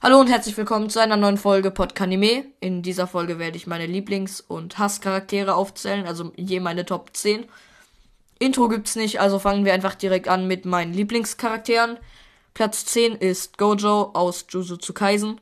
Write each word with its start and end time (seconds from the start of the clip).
Hallo 0.00 0.20
und 0.20 0.28
herzlich 0.28 0.56
willkommen 0.56 0.90
zu 0.90 1.00
einer 1.00 1.16
neuen 1.16 1.38
Folge 1.38 1.72
Podkanime. 1.72 2.44
In 2.60 2.82
dieser 2.82 3.08
Folge 3.08 3.40
werde 3.40 3.56
ich 3.56 3.66
meine 3.66 3.86
Lieblings- 3.86 4.40
und 4.40 4.78
Hasscharaktere 4.78 5.56
aufzählen, 5.56 6.06
also 6.06 6.30
je 6.36 6.60
meine 6.60 6.86
Top 6.86 7.16
10. 7.16 7.46
Intro 8.38 8.68
gibt's 8.68 8.94
nicht, 8.94 9.20
also 9.20 9.40
fangen 9.40 9.64
wir 9.64 9.74
einfach 9.74 9.96
direkt 9.96 10.28
an 10.28 10.46
mit 10.46 10.64
meinen 10.64 10.94
Lieblingscharakteren. 10.94 11.98
Platz 12.54 12.84
10 12.84 13.16
ist 13.16 13.58
Gojo 13.58 14.12
aus 14.14 14.46
Jujutsu 14.48 14.92
Kaisen. 14.92 15.40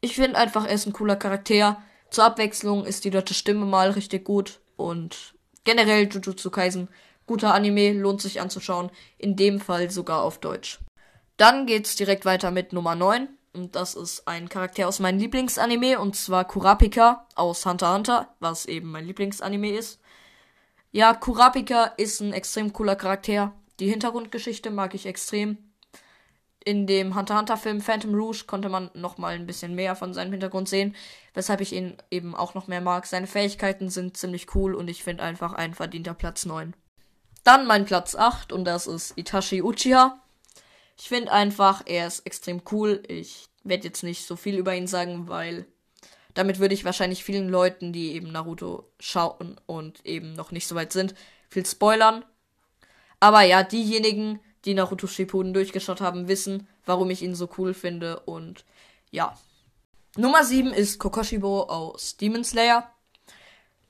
Ich 0.00 0.14
finde 0.14 0.38
einfach, 0.38 0.64
er 0.64 0.74
ist 0.74 0.86
ein 0.86 0.92
cooler 0.92 1.16
Charakter. 1.16 1.82
Zur 2.10 2.26
Abwechslung 2.26 2.84
ist 2.84 3.04
die 3.04 3.10
deutsche 3.10 3.34
Stimme 3.34 3.66
mal 3.66 3.90
richtig 3.90 4.24
gut 4.24 4.60
und 4.76 5.34
generell 5.64 6.08
Jujutsu 6.08 6.50
Kaisen 6.50 6.86
guter 7.26 7.52
Anime, 7.52 7.94
lohnt 7.94 8.22
sich 8.22 8.40
anzuschauen, 8.40 8.90
in 9.18 9.34
dem 9.34 9.58
Fall 9.58 9.90
sogar 9.90 10.22
auf 10.22 10.38
Deutsch. 10.38 10.78
Dann 11.36 11.66
geht's 11.66 11.96
direkt 11.96 12.24
weiter 12.24 12.52
mit 12.52 12.72
Nummer 12.72 12.94
9. 12.94 13.28
Und 13.52 13.74
das 13.74 13.94
ist 13.94 14.28
ein 14.28 14.48
Charakter 14.48 14.86
aus 14.86 15.00
meinem 15.00 15.18
Lieblingsanime, 15.18 15.98
und 15.98 16.14
zwar 16.14 16.44
Kurapika 16.44 17.26
aus 17.34 17.66
Hunter 17.66 17.86
x 17.86 17.94
Hunter, 17.94 18.34
was 18.38 18.66
eben 18.66 18.90
mein 18.90 19.06
Lieblingsanime 19.06 19.70
ist. 19.70 20.00
Ja, 20.92 21.14
Kurapika 21.14 21.84
ist 21.96 22.20
ein 22.20 22.32
extrem 22.32 22.72
cooler 22.72 22.96
Charakter. 22.96 23.52
Die 23.80 23.88
Hintergrundgeschichte 23.88 24.70
mag 24.70 24.94
ich 24.94 25.06
extrem. 25.06 25.58
In 26.64 26.86
dem 26.86 27.16
Hunter 27.16 27.34
x 27.34 27.40
Hunter 27.40 27.56
Film 27.56 27.80
Phantom 27.80 28.14
Rouge 28.14 28.44
konnte 28.46 28.68
man 28.68 28.90
noch 28.94 29.18
mal 29.18 29.34
ein 29.34 29.46
bisschen 29.46 29.74
mehr 29.74 29.96
von 29.96 30.14
seinem 30.14 30.30
Hintergrund 30.30 30.68
sehen, 30.68 30.94
weshalb 31.34 31.60
ich 31.60 31.72
ihn 31.72 31.96
eben 32.10 32.36
auch 32.36 32.54
noch 32.54 32.68
mehr 32.68 32.80
mag. 32.80 33.06
Seine 33.06 33.26
Fähigkeiten 33.26 33.88
sind 33.88 34.16
ziemlich 34.16 34.54
cool 34.54 34.74
und 34.74 34.88
ich 34.88 35.02
finde 35.02 35.24
einfach 35.24 35.54
ein 35.54 35.74
verdienter 35.74 36.14
Platz 36.14 36.46
9. 36.46 36.74
Dann 37.42 37.66
mein 37.66 37.84
Platz 37.84 38.14
8 38.14 38.52
und 38.52 38.64
das 38.64 38.86
ist 38.86 39.16
Itachi 39.16 39.62
Uchiha. 39.62 40.19
Ich 41.00 41.08
finde 41.08 41.32
einfach, 41.32 41.82
er 41.86 42.06
ist 42.06 42.26
extrem 42.26 42.60
cool. 42.70 43.02
Ich 43.08 43.48
werde 43.64 43.84
jetzt 43.84 44.02
nicht 44.02 44.26
so 44.26 44.36
viel 44.36 44.58
über 44.58 44.74
ihn 44.74 44.86
sagen, 44.86 45.28
weil 45.28 45.64
damit 46.34 46.58
würde 46.58 46.74
ich 46.74 46.84
wahrscheinlich 46.84 47.24
vielen 47.24 47.48
Leuten, 47.48 47.94
die 47.94 48.12
eben 48.12 48.30
Naruto 48.30 48.84
schauen 49.00 49.58
und 49.64 50.04
eben 50.04 50.34
noch 50.34 50.52
nicht 50.52 50.66
so 50.66 50.74
weit 50.74 50.92
sind, 50.92 51.14
viel 51.48 51.64
spoilern. 51.64 52.22
Aber 53.18 53.40
ja, 53.40 53.62
diejenigen, 53.62 54.40
die 54.66 54.74
Naruto 54.74 55.06
Shippuden 55.06 55.54
durchgeschaut 55.54 56.02
haben, 56.02 56.28
wissen, 56.28 56.68
warum 56.84 57.08
ich 57.08 57.22
ihn 57.22 57.34
so 57.34 57.48
cool 57.56 57.72
finde 57.72 58.20
und 58.20 58.66
ja. 59.10 59.38
Nummer 60.18 60.44
7 60.44 60.70
ist 60.70 60.98
Kokoshibo 60.98 61.62
aus 61.62 62.18
Demon 62.18 62.44
Slayer. 62.44 62.92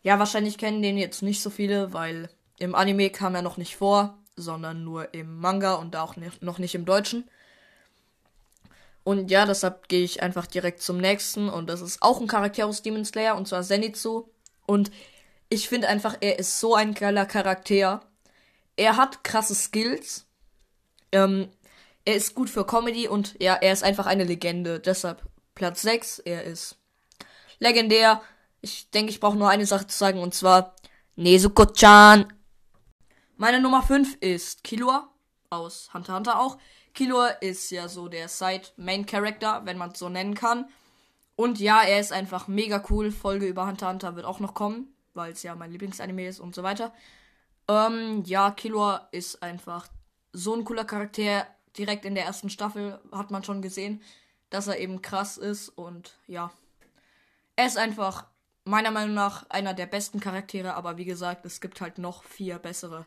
Ja, 0.05 0.21
wahrscheinlich 0.21 0.59
kennen 0.59 0.81
den 0.81 0.97
jetzt 0.97 1.23
nicht 1.23 1.43
so 1.43 1.51
viele, 1.51 1.93
weil 1.93 2.31
im 2.61 2.77
Anime 2.77 3.11
kam 3.11 3.35
er 3.35 3.43
noch 3.43 3.57
nicht 3.57 3.77
vor 3.77 4.17
sondern 4.37 4.85
nur 4.85 5.13
im 5.15 5.39
Manga 5.39 5.75
und 5.75 5.97
auch 5.97 6.17
nicht, 6.17 6.43
noch 6.43 6.59
nicht 6.59 6.75
im 6.75 6.85
Deutschen. 6.85 7.29
Und 9.03 9.31
ja, 9.31 9.47
deshalb 9.47 9.89
gehe 9.89 10.05
ich 10.05 10.23
einfach 10.23 10.47
direkt 10.47 10.83
zum 10.83 10.99
nächsten. 10.99 11.49
Und 11.49 11.69
das 11.69 11.81
ist 11.81 12.03
auch 12.03 12.21
ein 12.21 12.27
Charakter 12.27 12.67
aus 12.67 12.83
Demon 12.83 13.05
Slayer, 13.05 13.37
und 13.37 13.49
zwar 13.49 13.63
Zenitsu. 13.63 14.29
Und 14.67 14.91
ich 15.49 15.69
finde 15.69 15.89
einfach, 15.89 16.17
er 16.21 16.39
ist 16.39 16.61
so 16.61 16.75
ein 16.75 16.95
geiler 16.95 17.27
Charakter. 17.27 18.03
Er 18.77 18.97
hat 18.97 19.25
krasse 19.25 19.55
Skills. 19.55 20.27
Ähm, 21.13 21.49
er 22.05 22.15
ist 22.15 22.35
gut 22.35 22.51
für 22.51 22.65
Comedy 22.65 23.09
und 23.09 23.37
ja, 23.41 23.55
er 23.55 23.73
ist 23.73 23.83
einfach 23.83 24.07
eine 24.07 24.25
Legende. 24.25 24.81
Deshalb 24.81 25.23
Platz 25.55 25.83
6. 25.83 26.21
Er 26.21 26.45
ist 26.45 26.77
legendär. 27.59 28.23
Ich 28.61 28.91
denke, 28.91 29.11
ich 29.11 29.21
brauche 29.21 29.37
nur 29.37 29.49
eine 29.49 29.67
Sache 29.67 29.87
zu 29.87 29.97
sagen, 29.97 30.21
und 30.21 30.35
zwar 30.35 30.75
Nezuko-chan 31.17 32.33
meine 33.41 33.59
Nummer 33.59 33.83
5 33.83 34.19
ist 34.21 34.65
Killua 34.65 35.09
aus 35.49 35.95
Hunter 35.95 36.15
Hunter 36.15 36.39
auch. 36.39 36.59
Killua 36.93 37.29
ist 37.29 37.71
ja 37.71 37.89
so 37.89 38.09
der 38.09 38.29
Side-Main-Character, 38.29 39.63
wenn 39.65 39.79
man 39.79 39.93
es 39.93 39.99
so 39.99 40.11
nennen 40.11 40.35
kann. 40.35 40.69
Und 41.37 41.59
ja, 41.59 41.81
er 41.81 42.01
ist 42.01 42.13
einfach 42.13 42.49
mega 42.49 42.85
cool. 42.91 43.11
Folge 43.11 43.47
über 43.47 43.67
Hunter 43.67 43.89
Hunter 43.89 44.15
wird 44.15 44.27
auch 44.27 44.41
noch 44.41 44.53
kommen, 44.53 44.93
weil 45.15 45.33
es 45.33 45.43
ja 45.43 45.55
mein 45.55 45.73
Lieblingsanime 45.73 46.27
ist 46.27 46.39
und 46.39 46.55
so 46.55 46.63
weiter. 46.63 46.93
Ähm, 47.67 48.25
ja, 48.27 48.51
Killua 48.51 49.09
ist 49.11 49.43
einfach 49.43 49.89
so 50.35 50.55
ein 50.55 50.65
cooler 50.65 50.85
Charakter. 50.85 51.47
Direkt 51.79 52.05
in 52.05 52.15
der 52.15 52.27
ersten 52.27 52.51
Staffel 52.51 53.01
hat 53.11 53.31
man 53.31 53.43
schon 53.43 53.63
gesehen, 53.63 54.03
dass 54.51 54.67
er 54.67 54.79
eben 54.79 55.01
krass 55.01 55.39
ist 55.39 55.71
und 55.71 56.15
ja. 56.27 56.53
Er 57.57 57.65
ist 57.65 57.79
einfach 57.79 58.27
meiner 58.67 58.91
Meinung 58.91 59.15
nach 59.15 59.49
einer 59.49 59.73
der 59.73 59.87
besten 59.87 60.21
Charaktere, 60.21 60.75
aber 60.75 60.99
wie 60.99 61.07
gesagt, 61.07 61.47
es 61.47 61.63
gibt 61.63 61.81
halt 61.81 61.97
noch 61.97 62.23
vier 62.23 62.59
bessere. 62.59 63.07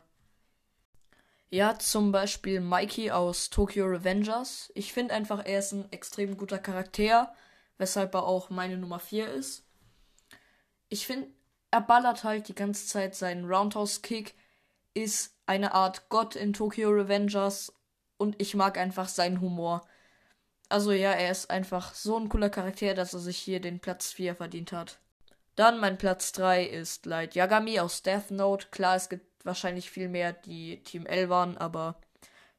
Ja, 1.50 1.78
zum 1.78 2.10
Beispiel 2.10 2.60
Mikey 2.60 3.10
aus 3.10 3.50
Tokyo 3.50 3.86
Revengers. 3.86 4.72
Ich 4.74 4.92
finde 4.92 5.14
einfach, 5.14 5.44
er 5.44 5.60
ist 5.60 5.72
ein 5.72 5.90
extrem 5.92 6.36
guter 6.36 6.58
Charakter, 6.58 7.32
weshalb 7.78 8.14
er 8.14 8.24
auch 8.24 8.50
meine 8.50 8.76
Nummer 8.76 8.98
4 8.98 9.28
ist. 9.32 9.64
Ich 10.88 11.06
finde, 11.06 11.28
er 11.70 11.80
ballert 11.80 12.24
halt 12.24 12.48
die 12.48 12.54
ganze 12.54 12.86
Zeit 12.86 13.14
seinen 13.14 13.44
Roundhouse-Kick, 13.44 14.34
ist 14.94 15.36
eine 15.46 15.74
Art 15.74 16.08
Gott 16.08 16.36
in 16.36 16.52
Tokyo 16.52 16.90
Revengers 16.90 17.72
und 18.16 18.40
ich 18.40 18.54
mag 18.54 18.78
einfach 18.78 19.08
seinen 19.08 19.40
Humor. 19.40 19.86
Also 20.68 20.92
ja, 20.92 21.12
er 21.12 21.30
ist 21.30 21.50
einfach 21.50 21.94
so 21.94 22.16
ein 22.16 22.28
cooler 22.28 22.50
Charakter, 22.50 22.94
dass 22.94 23.12
er 23.12 23.20
sich 23.20 23.38
hier 23.38 23.60
den 23.60 23.80
Platz 23.80 24.12
4 24.12 24.34
verdient 24.34 24.72
hat. 24.72 24.98
Dann 25.56 25.78
mein 25.78 25.98
Platz 25.98 26.32
3 26.32 26.64
ist 26.64 27.06
Light 27.06 27.34
Yagami 27.34 27.78
aus 27.78 28.02
Death 28.02 28.30
Note. 28.30 28.68
Klar, 28.70 28.96
es 28.96 29.08
gibt 29.08 29.26
wahrscheinlich 29.44 29.90
viel 29.90 30.08
mehr, 30.08 30.32
die 30.32 30.82
Team 30.82 31.06
L 31.06 31.28
waren, 31.28 31.56
aber 31.56 31.96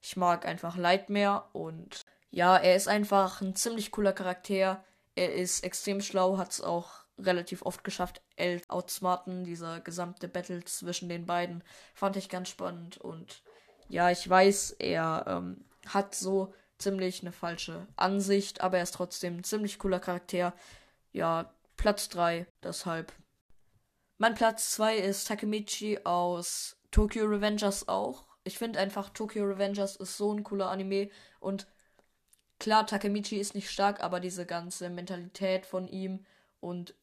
ich 0.02 0.16
mag 0.16 0.46
einfach 0.46 0.78
Light 0.78 1.10
mehr 1.10 1.50
und 1.54 2.02
ja, 2.32 2.58
er 2.58 2.76
ist 2.76 2.88
einfach 2.88 3.42
ein 3.42 3.56
ziemlich 3.56 3.92
cooler 3.92 4.14
Charakter. 4.14 4.84
Er 5.16 5.34
ist 5.34 5.64
extrem 5.64 6.02
schlau, 6.02 6.38
hat 6.38 6.52
es 6.52 6.62
auch 6.62 7.06
relativ 7.18 7.62
oft 7.62 7.84
geschafft, 7.84 8.22
L 8.36 8.62
outsmarten. 8.68 9.46
Dieser 9.46 9.80
gesamte 9.80 10.28
Battle 10.28 10.64
zwischen 10.66 11.10
den 11.10 11.26
beiden 11.26 11.64
fand 11.94 12.18
ich 12.18 12.30
ganz 12.30 12.50
spannend 12.50 12.98
und 12.98 13.42
ja, 13.88 14.10
ich 14.10 14.28
weiß, 14.28 14.72
er 14.80 15.26
ähm, 15.28 15.64
hat 15.88 16.16
so 16.16 16.54
ziemlich 16.78 17.22
eine 17.22 17.32
falsche 17.32 17.88
Ansicht, 17.96 18.62
aber 18.62 18.78
er 18.78 18.84
ist 18.84 18.96
trotzdem 18.96 19.38
ein 19.38 19.44
ziemlich 19.44 19.80
cooler 19.80 20.00
Charakter. 20.00 20.54
Ja, 21.14 21.52
Platz 21.78 22.10
3, 22.10 22.46
deshalb 22.64 23.14
mein 24.18 24.36
Platz 24.36 24.72
2 24.72 24.98
ist 24.98 25.28
Takemichi 25.28 26.00
aus 26.04 26.78
Tokyo 26.92 27.26
Revengers 27.26 27.88
auch. 27.88 28.26
Ich 28.44 28.58
finde 28.58 28.80
einfach, 28.80 29.10
Tokyo 29.10 29.44
Revengers 29.46 29.96
ist 29.98 30.18
so 30.18 30.32
ein 30.34 30.44
cooler 30.44 30.70
Anime. 30.70 31.10
Und 31.40 31.68
klar, 32.60 32.88
Takemichi 32.88 33.38
ist 33.38 33.56
nicht 33.56 33.70
stark, 33.70 34.02
aber 34.02 34.20
diese 34.20 34.46
ganze 34.46 34.90
Mentalität 34.90 35.66
von 35.66 35.88
ihm 35.88 36.26
und 36.60 36.96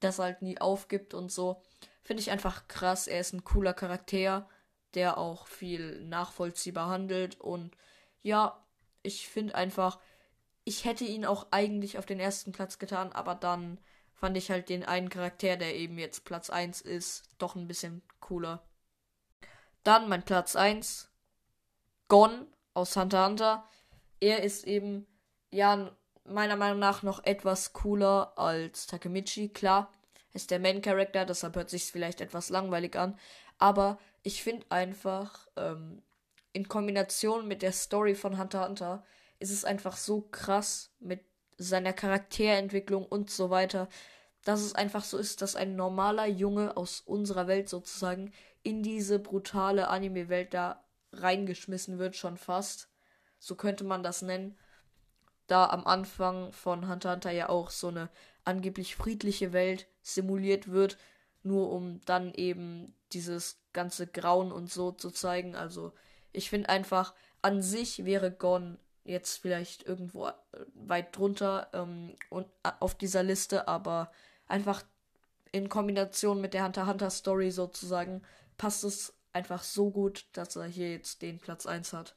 dass 0.00 0.18
er 0.18 0.26
halt 0.26 0.42
nie 0.42 0.60
aufgibt 0.60 1.14
und 1.14 1.30
so, 1.30 1.62
finde 2.02 2.22
ich 2.22 2.30
einfach 2.30 2.68
krass. 2.68 3.06
Er 3.06 3.20
ist 3.20 3.32
ein 3.32 3.44
cooler 3.44 3.74
Charakter, 3.74 4.48
der 4.94 5.18
auch 5.18 5.46
viel 5.46 6.04
nachvollziehbar 6.04 6.88
handelt. 6.88 7.40
Und 7.40 7.76
ja, 8.22 8.64
ich 9.02 9.28
finde 9.28 9.54
einfach, 9.54 9.98
ich 10.64 10.84
hätte 10.84 11.04
ihn 11.04 11.24
auch 11.24 11.48
eigentlich 11.50 11.98
auf 11.98 12.06
den 12.06 12.20
ersten 12.20 12.52
Platz 12.52 12.78
getan, 12.78 13.12
aber 13.12 13.34
dann 13.34 13.78
fand 14.18 14.36
ich 14.36 14.50
halt 14.50 14.68
den 14.68 14.84
einen 14.84 15.08
Charakter, 15.08 15.56
der 15.56 15.76
eben 15.76 15.98
jetzt 15.98 16.24
Platz 16.24 16.50
1 16.50 16.80
ist, 16.80 17.30
doch 17.38 17.54
ein 17.54 17.68
bisschen 17.68 18.02
cooler. 18.20 18.62
Dann 19.84 20.08
mein 20.08 20.24
Platz 20.24 20.56
1, 20.56 21.10
Gon 22.08 22.46
aus 22.74 22.96
Hunter 22.96 23.26
Hunter. 23.26 23.68
Er 24.20 24.42
ist 24.42 24.66
eben, 24.66 25.06
ja, 25.50 25.96
meiner 26.24 26.56
Meinung 26.56 26.80
nach 26.80 27.02
noch 27.02 27.24
etwas 27.24 27.72
cooler 27.72 28.32
als 28.36 28.86
Takemichi. 28.86 29.50
Klar, 29.50 29.92
ist 30.32 30.50
der 30.50 30.58
Main 30.58 30.82
Character, 30.82 31.24
deshalb 31.24 31.56
hört 31.56 31.70
sich 31.70 31.84
vielleicht 31.84 32.20
etwas 32.20 32.50
langweilig 32.50 32.96
an. 32.96 33.18
Aber 33.58 33.98
ich 34.22 34.42
finde 34.42 34.66
einfach, 34.70 35.46
ähm, 35.56 36.02
in 36.52 36.68
Kombination 36.68 37.46
mit 37.46 37.62
der 37.62 37.72
Story 37.72 38.14
von 38.14 38.38
Hunter 38.38 38.66
Hunter 38.66 39.04
ist 39.38 39.52
es 39.52 39.64
einfach 39.64 39.96
so 39.96 40.22
krass 40.22 40.92
mit 40.98 41.24
seiner 41.58 41.92
Charakterentwicklung 41.92 43.04
und 43.04 43.30
so 43.30 43.50
weiter, 43.50 43.88
dass 44.44 44.60
es 44.60 44.74
einfach 44.74 45.04
so 45.04 45.18
ist, 45.18 45.42
dass 45.42 45.56
ein 45.56 45.76
normaler 45.76 46.26
Junge 46.26 46.76
aus 46.76 47.00
unserer 47.00 47.48
Welt 47.48 47.68
sozusagen 47.68 48.32
in 48.62 48.82
diese 48.82 49.18
brutale 49.18 49.88
Anime-Welt 49.88 50.54
da 50.54 50.84
reingeschmissen 51.12 51.98
wird, 51.98 52.16
schon 52.16 52.36
fast. 52.36 52.88
So 53.38 53.54
könnte 53.54 53.84
man 53.84 54.02
das 54.02 54.22
nennen. 54.22 54.56
Da 55.46 55.66
am 55.66 55.86
Anfang 55.86 56.52
von 56.52 56.88
Hunter 56.88 57.12
Hunter 57.12 57.30
ja 57.30 57.48
auch 57.48 57.70
so 57.70 57.88
eine 57.88 58.10
angeblich 58.44 58.96
friedliche 58.96 59.52
Welt 59.52 59.86
simuliert 60.02 60.70
wird, 60.70 60.98
nur 61.42 61.70
um 61.70 62.00
dann 62.04 62.34
eben 62.34 62.94
dieses 63.12 63.60
ganze 63.72 64.06
Grauen 64.06 64.52
und 64.52 64.70
so 64.70 64.92
zu 64.92 65.10
zeigen. 65.10 65.54
Also 65.54 65.92
ich 66.32 66.50
finde 66.50 66.68
einfach, 66.68 67.14
an 67.42 67.62
sich 67.62 68.04
wäre 68.04 68.30
Gon 68.30 68.78
jetzt 69.08 69.38
vielleicht 69.38 69.84
irgendwo 69.84 70.28
äh, 70.28 70.32
weit 70.74 71.16
drunter 71.16 71.68
ähm, 71.72 72.14
und 72.30 72.46
äh, 72.62 72.70
auf 72.80 72.94
dieser 72.94 73.22
Liste, 73.22 73.68
aber 73.68 74.12
einfach 74.46 74.82
in 75.52 75.68
Kombination 75.68 76.40
mit 76.40 76.54
der 76.54 76.64
Hunter 76.64 76.86
Hunter 76.86 77.10
Story 77.10 77.50
sozusagen 77.50 78.22
passt 78.56 78.84
es 78.84 79.14
einfach 79.32 79.62
so 79.62 79.90
gut, 79.90 80.26
dass 80.32 80.56
er 80.56 80.66
hier 80.66 80.92
jetzt 80.92 81.22
den 81.22 81.38
Platz 81.38 81.66
1 81.66 81.92
hat. 81.92 82.16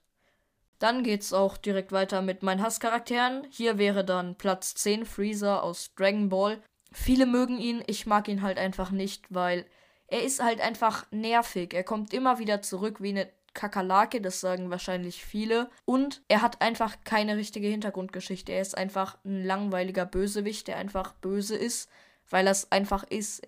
Dann 0.79 1.03
geht's 1.03 1.31
auch 1.31 1.57
direkt 1.57 1.91
weiter 1.91 2.21
mit 2.21 2.41
meinen 2.41 2.63
Hasscharakteren. 2.63 3.45
Hier 3.51 3.77
wäre 3.77 4.03
dann 4.03 4.35
Platz 4.35 4.73
10 4.73 5.05
Freezer 5.05 5.63
aus 5.63 5.94
Dragon 5.95 6.29
Ball. 6.29 6.61
Viele 6.91 7.25
mögen 7.25 7.59
ihn, 7.59 7.83
ich 7.85 8.07
mag 8.07 8.27
ihn 8.27 8.41
halt 8.41 8.57
einfach 8.57 8.89
nicht, 8.89 9.25
weil 9.29 9.65
er 10.07 10.23
ist 10.23 10.44
halt 10.44 10.59
einfach 10.59 11.05
nervig. 11.11 11.73
Er 11.73 11.83
kommt 11.83 12.13
immer 12.13 12.39
wieder 12.39 12.61
zurück 12.61 13.01
wie 13.01 13.09
eine 13.09 13.29
Kakerlake, 13.53 14.21
das 14.21 14.39
sagen 14.39 14.69
wahrscheinlich 14.69 15.24
viele. 15.25 15.69
Und 15.86 16.21
er 16.27 16.42
hat 16.42 16.62
einfach 16.62 16.98
keine 17.03 17.38
richtige 17.38 17.68
Hintergrundgeschichte. 17.68 18.51
Er 18.51 18.62
ist 18.62 18.77
einfach 18.77 19.18
ein 19.25 19.44
langweiliger 19.44 20.06
Bösewicht, 20.06 20.68
der 20.68 20.77
einfach 20.77 21.13
böse 21.13 21.56
ist, 21.56 21.89
weil 22.30 22.48
es 22.48 22.71
einfach 22.71 23.03
ist. 23.03 23.48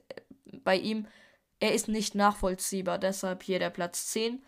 Bei 0.63 0.77
ihm, 0.77 1.07
er 1.59 1.73
ist 1.73 1.87
nicht 1.87 2.15
nachvollziehbar. 2.15 2.99
Deshalb 2.99 3.43
hier 3.43 3.59
der 3.59 3.69
Platz 3.69 4.07
10. 4.07 4.43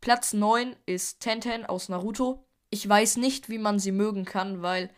Platz 0.00 0.32
9 0.32 0.76
ist 0.86 1.20
Tenten 1.20 1.66
aus 1.66 1.88
Naruto. 1.88 2.44
Ich 2.70 2.88
weiß 2.88 3.16
nicht, 3.16 3.48
wie 3.48 3.58
man 3.58 3.78
sie 3.78 3.92
mögen 3.92 4.24
kann, 4.24 4.62
weil 4.62 4.90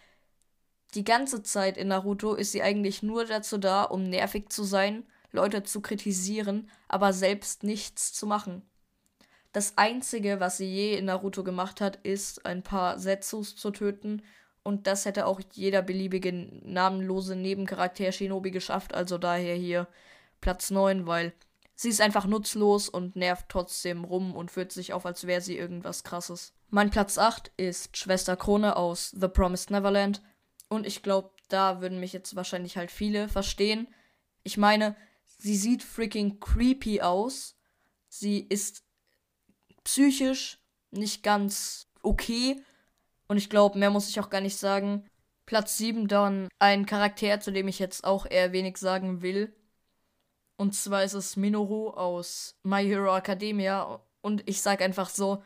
die 0.94 1.04
ganze 1.04 1.42
Zeit 1.42 1.76
in 1.76 1.88
Naruto 1.88 2.34
ist 2.34 2.52
sie 2.52 2.62
eigentlich 2.62 3.02
nur 3.02 3.24
dazu 3.24 3.58
da, 3.58 3.84
um 3.84 4.04
nervig 4.04 4.50
zu 4.50 4.62
sein, 4.62 5.04
Leute 5.30 5.62
zu 5.62 5.80
kritisieren, 5.80 6.70
aber 6.88 7.12
selbst 7.12 7.62
nichts 7.62 8.12
zu 8.12 8.26
machen. 8.26 8.62
Das 9.52 9.76
Einzige, 9.76 10.40
was 10.40 10.56
sie 10.56 10.66
je 10.66 10.96
in 10.96 11.04
Naruto 11.04 11.44
gemacht 11.44 11.80
hat, 11.80 11.96
ist, 11.96 12.46
ein 12.46 12.62
paar 12.62 12.98
Setsus 12.98 13.54
zu 13.54 13.70
töten. 13.70 14.22
Und 14.62 14.86
das 14.86 15.04
hätte 15.04 15.26
auch 15.26 15.40
jeder 15.52 15.82
beliebige 15.82 16.32
namenlose 16.32 17.36
Nebencharakter 17.36 18.12
Shinobi 18.12 18.50
geschafft. 18.50 18.94
Also 18.94 19.18
daher 19.18 19.54
hier 19.54 19.88
Platz 20.40 20.70
9, 20.70 21.06
weil 21.06 21.34
sie 21.74 21.90
ist 21.90 22.00
einfach 22.00 22.26
nutzlos 22.26 22.88
und 22.88 23.14
nervt 23.14 23.46
trotzdem 23.48 24.04
rum 24.04 24.34
und 24.34 24.50
führt 24.50 24.72
sich 24.72 24.94
auf, 24.94 25.04
als 25.04 25.26
wäre 25.26 25.42
sie 25.42 25.58
irgendwas 25.58 26.02
krasses. 26.02 26.54
Mein 26.70 26.90
Platz 26.90 27.18
8 27.18 27.52
ist 27.58 27.98
Schwester 27.98 28.36
Krone 28.36 28.76
aus 28.76 29.10
The 29.10 29.28
Promised 29.28 29.70
Neverland. 29.70 30.22
Und 30.70 30.86
ich 30.86 31.02
glaube, 31.02 31.30
da 31.48 31.82
würden 31.82 32.00
mich 32.00 32.14
jetzt 32.14 32.34
wahrscheinlich 32.34 32.78
halt 32.78 32.90
viele 32.90 33.28
verstehen. 33.28 33.88
Ich 34.44 34.56
meine, 34.56 34.96
sie 35.38 35.56
sieht 35.56 35.82
freaking 35.82 36.40
creepy 36.40 37.02
aus. 37.02 37.56
Sie 38.08 38.40
ist 38.40 38.84
psychisch 39.84 40.58
nicht 40.90 41.22
ganz 41.22 41.88
okay. 42.02 42.62
Und 43.28 43.36
ich 43.36 43.50
glaube, 43.50 43.78
mehr 43.78 43.90
muss 43.90 44.08
ich 44.08 44.20
auch 44.20 44.30
gar 44.30 44.40
nicht 44.40 44.56
sagen. 44.56 45.04
Platz 45.46 45.76
7 45.78 46.08
dann 46.08 46.48
ein 46.58 46.86
Charakter, 46.86 47.40
zu 47.40 47.50
dem 47.50 47.68
ich 47.68 47.78
jetzt 47.78 48.04
auch 48.04 48.26
eher 48.26 48.52
wenig 48.52 48.76
sagen 48.76 49.22
will. 49.22 49.54
Und 50.56 50.74
zwar 50.74 51.02
ist 51.02 51.14
es 51.14 51.36
Minoru 51.36 51.90
aus 51.90 52.56
My 52.62 52.84
Hero 52.84 53.16
Academia. 53.16 54.00
Und 54.20 54.48
ich 54.48 54.62
sag 54.62 54.80
einfach 54.80 55.08
so, 55.08 55.42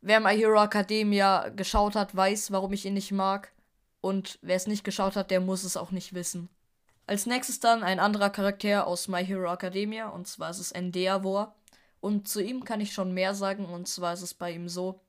wer 0.00 0.20
My 0.20 0.36
Hero 0.36 0.62
Academia 0.62 1.48
geschaut 1.48 1.94
hat, 1.94 2.14
weiß, 2.14 2.52
warum 2.52 2.72
ich 2.72 2.84
ihn 2.84 2.94
nicht 2.94 3.12
mag. 3.12 3.52
Und 4.00 4.38
wer 4.42 4.56
es 4.56 4.66
nicht 4.66 4.84
geschaut 4.84 5.16
hat, 5.16 5.30
der 5.30 5.40
muss 5.40 5.64
es 5.64 5.78
auch 5.78 5.90
nicht 5.90 6.12
wissen. 6.12 6.50
Als 7.06 7.26
nächstes 7.26 7.60
dann 7.60 7.82
ein 7.82 8.00
anderer 8.00 8.30
Charakter 8.30 8.86
aus 8.86 9.08
My 9.08 9.24
Hero 9.24 9.50
Academia. 9.52 10.08
Und 10.08 10.28
zwar 10.28 10.50
ist 10.50 10.58
es 10.58 10.72
Endeavor. 10.72 11.54
Und 12.04 12.28
zu 12.28 12.42
ihm 12.42 12.64
kann 12.64 12.82
ich 12.82 12.92
schon 12.92 13.14
mehr 13.14 13.32
sagen, 13.32 13.64
und 13.64 13.88
zwar 13.88 14.12
ist 14.12 14.20
es 14.20 14.34
bei 14.34 14.52
ihm 14.52 14.68
so, 14.68 15.00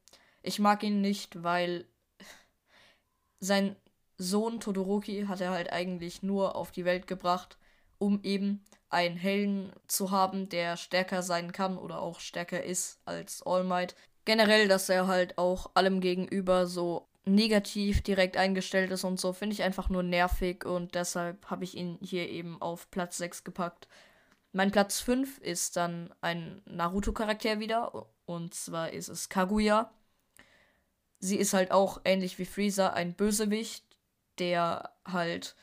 ich 0.43 0.59
mag 0.59 0.81
ihn 0.81 1.01
nicht, 1.01 1.43
weil 1.43 1.83
sein 3.41 3.75
Sohn 4.17 4.61
Todoroki 4.61 5.25
hat 5.27 5.41
er 5.41 5.51
halt 5.51 5.73
eigentlich 5.73 6.23
nur 6.23 6.55
auf 6.55 6.71
die 6.71 6.85
Welt 6.85 7.05
gebracht, 7.05 7.57
um 7.97 8.23
eben 8.23 8.63
einen 8.87 9.17
Helden 9.17 9.73
zu 9.87 10.11
haben, 10.11 10.47
der 10.47 10.77
stärker 10.77 11.21
sein 11.21 11.51
kann 11.51 11.77
oder 11.77 12.01
auch 12.01 12.21
stärker 12.21 12.63
ist 12.63 13.01
als 13.03 13.45
All 13.45 13.65
Might. 13.65 13.93
Generell, 14.23 14.69
dass 14.69 14.87
er 14.87 15.05
halt 15.05 15.37
auch 15.37 15.71
allem 15.73 15.99
gegenüber 15.99 16.65
so 16.65 17.09
negativ 17.25 18.03
direkt 18.03 18.37
eingestellt 18.37 18.91
ist 18.91 19.03
und 19.03 19.19
so, 19.19 19.33
finde 19.33 19.53
ich 19.53 19.63
einfach 19.63 19.89
nur 19.89 20.03
nervig 20.03 20.63
und 20.63 20.95
deshalb 20.95 21.49
habe 21.49 21.65
ich 21.65 21.75
ihn 21.75 21.97
hier 22.01 22.29
eben 22.29 22.61
auf 22.61 22.89
Platz 22.89 23.17
6 23.17 23.43
gepackt. 23.43 23.89
Mein 24.55 24.71
Platz 24.71 25.01
5 25.01 25.39
ist 25.39 25.75
dann 25.75 26.15
ein 26.21 26.61
Naruto-Charakter 26.63 27.59
wieder. 27.59 28.07
Und 28.25 28.53
zwar 28.53 28.93
ist 28.93 29.09
es 29.09 29.27
Kaguya. 29.27 29.91
Sie 31.19 31.35
ist 31.35 31.53
halt 31.53 31.71
auch 31.71 31.99
ähnlich 32.05 32.39
wie 32.39 32.45
Freezer 32.45 32.93
ein 32.93 33.15
Bösewicht, 33.15 33.83
der 34.39 34.93
halt, 35.03 35.57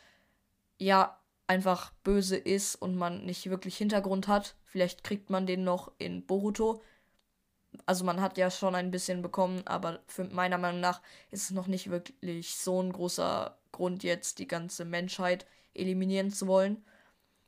ja, 0.76 1.18
einfach 1.46 1.92
böse 2.04 2.36
ist 2.36 2.74
und 2.74 2.94
man 2.94 3.24
nicht 3.24 3.48
wirklich 3.48 3.78
Hintergrund 3.78 4.28
hat. 4.28 4.56
Vielleicht 4.62 5.04
kriegt 5.04 5.30
man 5.30 5.46
den 5.46 5.64
noch 5.64 5.90
in 5.96 6.26
Boruto. 6.26 6.82
Also 7.86 8.04
man 8.04 8.20
hat 8.20 8.36
ja 8.36 8.50
schon 8.50 8.74
ein 8.74 8.90
bisschen 8.90 9.22
bekommen, 9.22 9.62
aber 9.64 10.00
für 10.06 10.24
meiner 10.24 10.58
Meinung 10.58 10.80
nach 10.80 11.00
ist 11.30 11.44
es 11.44 11.50
noch 11.52 11.66
nicht 11.66 11.88
wirklich 11.88 12.56
so 12.56 12.82
ein 12.82 12.92
großer 12.92 13.56
Grund 13.72 14.02
jetzt, 14.02 14.38
die 14.38 14.46
ganze 14.46 14.84
Menschheit 14.84 15.46
eliminieren 15.72 16.30
zu 16.30 16.46
wollen. 16.46 16.84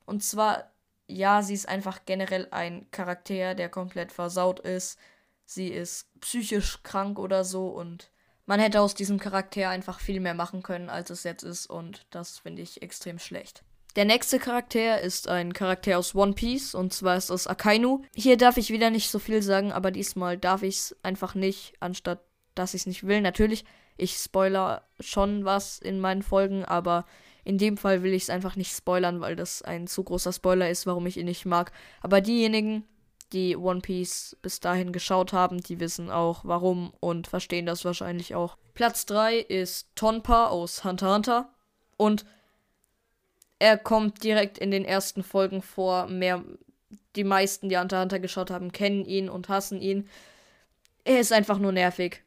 Und 0.06 0.23
zwar 0.23 0.73
ja, 1.06 1.42
sie 1.42 1.54
ist 1.54 1.68
einfach 1.68 2.00
generell 2.06 2.48
ein 2.50 2.86
Charakter, 2.90 3.54
der 3.54 3.68
komplett 3.68 4.12
versaut 4.12 4.60
ist. 4.60 4.98
Sie 5.44 5.68
ist 5.68 6.08
psychisch 6.20 6.82
krank 6.82 7.18
oder 7.18 7.44
so 7.44 7.68
und 7.68 8.10
man 8.46 8.60
hätte 8.60 8.80
aus 8.80 8.94
diesem 8.94 9.18
Charakter 9.18 9.68
einfach 9.68 10.00
viel 10.00 10.20
mehr 10.20 10.34
machen 10.34 10.62
können, 10.62 10.90
als 10.90 11.10
es 11.10 11.22
jetzt 11.24 11.42
ist 11.42 11.66
und 11.66 12.06
das 12.10 12.38
finde 12.38 12.62
ich 12.62 12.82
extrem 12.82 13.18
schlecht. 13.18 13.62
Der 13.96 14.04
nächste 14.04 14.38
Charakter 14.38 15.00
ist 15.00 15.28
ein 15.28 15.52
Charakter 15.52 15.98
aus 15.98 16.14
One 16.14 16.32
Piece 16.32 16.74
und 16.74 16.92
zwar 16.92 17.16
ist 17.16 17.30
es 17.30 17.46
Akainu. 17.46 18.02
Hier 18.14 18.36
darf 18.36 18.56
ich 18.56 18.70
wieder 18.70 18.90
nicht 18.90 19.10
so 19.10 19.18
viel 19.18 19.40
sagen, 19.40 19.70
aber 19.70 19.90
diesmal 19.92 20.36
darf 20.36 20.62
ich 20.62 20.76
es 20.76 20.96
einfach 21.02 21.34
nicht, 21.34 21.74
anstatt 21.80 22.20
dass 22.54 22.74
ich 22.74 22.82
es 22.82 22.86
nicht 22.86 23.06
will. 23.06 23.20
Natürlich, 23.20 23.64
ich 23.96 24.14
spoiler 24.16 24.82
schon 25.00 25.44
was 25.44 25.78
in 25.78 26.00
meinen 26.00 26.22
Folgen, 26.22 26.64
aber 26.64 27.04
in 27.44 27.58
dem 27.58 27.76
Fall 27.76 28.02
will 28.02 28.14
ich 28.14 28.25
es 28.25 28.31
einfach 28.31 28.56
nicht 28.56 28.75
spoilern, 28.75 29.20
weil 29.20 29.37
das 29.37 29.62
ein 29.62 29.87
zu 29.87 30.02
großer 30.02 30.32
Spoiler 30.32 30.70
ist, 30.70 30.87
warum 30.87 31.06
ich 31.06 31.19
ihn 31.19 31.26
nicht 31.26 31.44
mag. 31.44 31.73
Aber 32.00 32.20
diejenigen, 32.20 32.85
die 33.32 33.56
One 33.56 33.81
Piece 33.81 34.37
bis 34.43 34.61
dahin 34.61 34.93
geschaut 34.93 35.32
haben, 35.32 35.61
die 35.61 35.81
wissen 35.81 36.11
auch 36.11 36.44
warum 36.44 36.93
und 37.00 37.26
verstehen 37.26 37.67
das 37.67 37.85
wahrscheinlich 37.85 38.35
auch. 38.35 38.56
Platz 38.75 39.06
3 39.06 39.38
ist 39.38 39.88
Tonpa 39.94 40.46
aus 40.46 40.85
Hunter 40.85 41.06
x 41.06 41.14
Hunter. 41.14 41.50
Und 41.96 42.25
er 43.58 43.79
kommt 43.79 44.25
direkt 44.25 44.58
in 44.58 44.70
den 44.70 44.85
ersten 44.85 45.23
Folgen 45.23 45.62
vor. 45.62 46.06
Mehr, 46.06 46.43
die 47.14 47.25
meisten, 47.25 47.69
die 47.69 47.79
Hunter 47.79 47.99
x 47.99 48.02
Hunter 48.02 48.19
geschaut 48.20 48.50
haben, 48.50 48.73
kennen 48.73 49.05
ihn 49.05 49.29
und 49.29 49.49
hassen 49.49 49.81
ihn. 49.81 50.08
Er 51.05 51.20
ist 51.20 51.32
einfach 51.32 51.58
nur 51.58 51.73
nervig. 51.73 52.23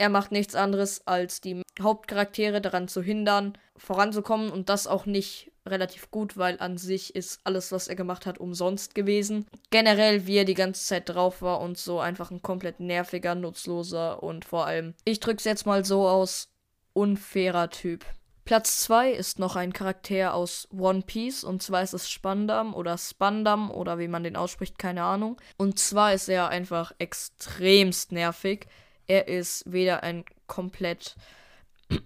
Er 0.00 0.08
macht 0.08 0.32
nichts 0.32 0.54
anderes, 0.54 1.06
als 1.06 1.42
die 1.42 1.62
Hauptcharaktere 1.78 2.62
daran 2.62 2.88
zu 2.88 3.02
hindern, 3.02 3.58
voranzukommen 3.76 4.50
und 4.50 4.70
das 4.70 4.86
auch 4.86 5.04
nicht 5.04 5.52
relativ 5.66 6.10
gut, 6.10 6.38
weil 6.38 6.58
an 6.58 6.78
sich 6.78 7.14
ist 7.14 7.40
alles, 7.44 7.70
was 7.70 7.86
er 7.86 7.96
gemacht 7.96 8.24
hat, 8.24 8.38
umsonst 8.38 8.94
gewesen. 8.94 9.46
Generell, 9.68 10.26
wie 10.26 10.38
er 10.38 10.46
die 10.46 10.54
ganze 10.54 10.82
Zeit 10.86 11.10
drauf 11.10 11.42
war 11.42 11.60
und 11.60 11.76
so 11.76 12.00
einfach 12.00 12.30
ein 12.30 12.40
komplett 12.40 12.80
nerviger, 12.80 13.34
nutzloser 13.34 14.22
und 14.22 14.46
vor 14.46 14.64
allem, 14.64 14.94
ich 15.04 15.20
drück's 15.20 15.44
jetzt 15.44 15.66
mal 15.66 15.84
so 15.84 16.08
aus, 16.08 16.48
unfairer 16.94 17.68
Typ. 17.68 18.06
Platz 18.46 18.80
2 18.80 19.12
ist 19.12 19.38
noch 19.38 19.54
ein 19.54 19.74
Charakter 19.74 20.32
aus 20.32 20.66
One 20.72 21.02
Piece 21.02 21.44
und 21.44 21.62
zwar 21.62 21.82
ist 21.82 21.92
es 21.92 22.08
Spandam 22.08 22.72
oder 22.72 22.96
Spandam 22.96 23.70
oder 23.70 23.98
wie 23.98 24.08
man 24.08 24.24
den 24.24 24.36
ausspricht, 24.36 24.78
keine 24.78 25.02
Ahnung. 25.02 25.36
Und 25.58 25.78
zwar 25.78 26.14
ist 26.14 26.30
er 26.30 26.48
einfach 26.48 26.92
extremst 26.98 28.12
nervig. 28.12 28.66
Er 29.10 29.26
ist 29.26 29.64
weder 29.66 30.04
ein 30.04 30.24
komplett 30.46 31.16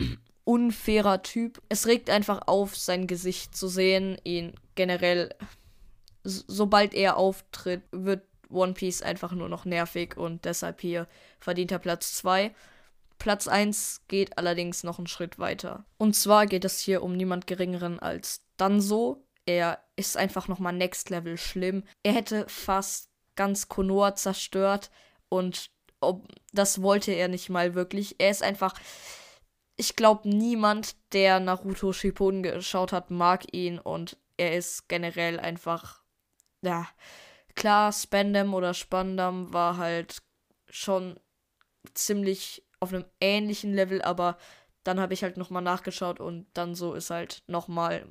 unfairer 0.45 1.23
Typ. 1.23 1.61
Es 1.69 1.87
regt 1.87 2.09
einfach 2.09 2.47
auf, 2.47 2.79
sein 2.79 3.07
Gesicht 3.07 3.55
zu 3.55 3.69
sehen. 3.69 4.17
Ihn 4.25 4.55
generell, 4.75 5.29
sobald 6.23 6.95
er 6.95 7.19
auftritt, 7.19 7.83
wird 7.93 8.23
One 8.49 8.73
Piece 8.73 9.03
einfach 9.03 9.33
nur 9.33 9.51
noch 9.51 9.67
nervig 9.67 10.17
und 10.17 10.47
deshalb 10.47 10.81
hier 10.81 11.07
verdient 11.41 11.73
er 11.73 11.79
Platz 11.79 12.15
2. 12.15 12.55
Platz 13.19 13.49
1 13.49 14.05
geht 14.09 14.39
allerdings 14.39 14.83
noch 14.83 14.97
einen 14.97 15.07
Schritt 15.07 15.39
weiter. 15.39 15.85
Und 15.99 16.17
zwar 16.17 16.47
geht 16.47 16.65
es 16.65 16.81
hier 16.81 17.03
um 17.03 17.15
niemand 17.15 17.47
geringeren 17.47 18.01
als 18.01 18.47
Danzo. 18.57 19.27
Er 19.45 19.85
ist 19.97 20.17
einfach 20.17 20.49
nochmal 20.49 20.73
Next 20.73 21.11
Level 21.11 21.37
schlimm. 21.37 21.85
Er 22.03 22.15
hätte 22.15 22.47
fast 22.49 23.11
ganz 23.37 23.69
Konoha 23.69 24.15
zerstört 24.15 24.91
und 25.29 25.74
ob, 26.07 26.27
das 26.53 26.83
wollte 26.83 27.13
er 27.13 27.29
nicht 27.29 27.51
mal 27.51 27.75
wirklich. 27.75 28.17
Er 28.19 28.31
ist 28.31 28.43
einfach. 28.43 28.75
Ich 29.77 29.97
glaube, 29.97 30.29
niemand, 30.29 30.97
der 31.13 31.41
Naruto 31.41 31.93
Shippuden 31.93 32.43
geschaut 32.43 32.93
hat, 32.93 33.11
mag 33.11 33.53
ihn 33.53 33.79
und 33.81 34.17
er 34.37 34.57
ist 34.57 34.89
generell 34.89 35.41
einfach. 35.41 36.03
Ja. 36.63 36.89
Klar, 37.57 37.93
Spandam 37.93 38.55
oder 38.55 38.75
Spandam 38.75 39.53
war 39.53 39.77
halt 39.77 40.23
schon 40.69 41.19
ziemlich 41.93 42.65
auf 42.81 42.93
einem 42.93 43.05
ähnlichen 43.21 43.75
Level, 43.75 44.03
aber 44.03 44.37
dann 44.83 45.01
habe 45.01 45.15
ich 45.15 45.23
halt 45.23 45.37
nochmal 45.37 45.63
nachgeschaut 45.63 46.21
und 46.21 46.47
dann 46.55 46.75
so 46.75 46.95
ist 46.95 47.11
halt 47.11 47.43
nochmal 47.47 48.07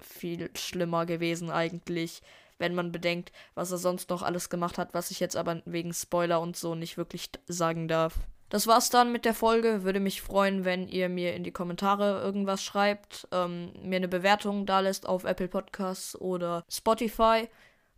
viel 0.00 0.50
schlimmer 0.56 1.06
gewesen 1.06 1.50
eigentlich 1.50 2.22
wenn 2.64 2.74
man 2.74 2.92
bedenkt, 2.92 3.30
was 3.54 3.70
er 3.70 3.76
sonst 3.76 4.08
noch 4.08 4.22
alles 4.22 4.48
gemacht 4.48 4.78
hat, 4.78 4.94
was 4.94 5.10
ich 5.10 5.20
jetzt 5.20 5.36
aber 5.36 5.60
wegen 5.66 5.92
Spoiler 5.92 6.40
und 6.40 6.56
so 6.56 6.74
nicht 6.74 6.96
wirklich 6.96 7.28
sagen 7.46 7.88
darf. 7.88 8.14
das 8.48 8.66
war's 8.66 8.88
dann 8.88 9.12
mit 9.12 9.26
der 9.26 9.34
Folge. 9.34 9.82
Würde 9.82 10.00
mich 10.00 10.22
freuen, 10.22 10.64
wenn 10.64 10.88
ihr 10.88 11.10
mir 11.10 11.34
in 11.34 11.44
die 11.44 11.50
Kommentare 11.50 12.22
irgendwas 12.22 12.62
schreibt, 12.62 13.28
ähm, 13.32 13.72
mir 13.82 13.96
eine 13.96 14.08
Bewertung 14.08 14.64
da 14.64 14.80
lässt 14.80 15.06
auf 15.06 15.24
Apple 15.24 15.48
Podcasts 15.48 16.18
oder 16.18 16.64
Spotify. 16.70 17.48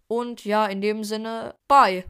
Und 0.09 0.45
ja, 0.45 0.67
in 0.67 0.81
dem 0.81 1.05
Sinne, 1.05 1.55
bye. 1.69 2.05